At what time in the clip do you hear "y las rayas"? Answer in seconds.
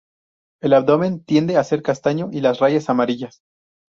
2.31-2.89